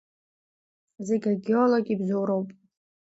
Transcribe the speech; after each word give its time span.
Зегь 1.07 1.27
агеолог 1.31 1.85
ибзоуроуп. 1.93 2.49